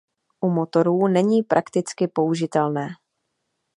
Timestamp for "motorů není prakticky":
0.49-2.07